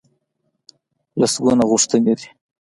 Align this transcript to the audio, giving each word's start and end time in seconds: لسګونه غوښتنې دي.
لسګونه 1.19 1.63
غوښتنې 1.69 2.13
دي. 2.19 2.27